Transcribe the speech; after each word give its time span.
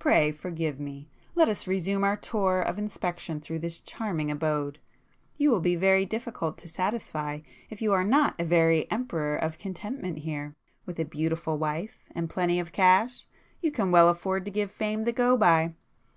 Pray 0.00 0.32
forgive 0.32 0.80
me! 0.80 1.08
Let 1.36 1.48
us 1.48 1.68
resume 1.68 2.02
our 2.02 2.16
tour 2.16 2.60
of 2.60 2.76
inspection 2.76 3.38
through 3.40 3.60
this 3.60 3.78
charming 3.78 4.28
abode. 4.28 4.80
You 5.36 5.48
will 5.52 5.60
be 5.60 5.76
very 5.76 6.04
difficult 6.04 6.58
to 6.58 6.68
satisfy 6.68 7.42
if 7.68 7.80
you 7.80 7.92
are 7.92 8.02
not 8.02 8.34
a 8.40 8.44
very 8.44 8.90
emperor 8.90 9.36
of 9.36 9.52
[p 9.58 9.62
217] 9.62 9.62
contentment 9.62 10.18
here;—with 10.24 10.98
a 10.98 11.04
beautiful 11.04 11.56
wife 11.56 12.00
and 12.16 12.28
plenty 12.28 12.58
of 12.58 12.72
cash, 12.72 13.28
you 13.60 13.70
can 13.70 13.92
well 13.92 14.08
afford 14.08 14.44
to 14.46 14.50
give 14.50 14.72
fame 14.72 15.04
the 15.04 15.12
go 15.12 15.36
by." 15.36 15.74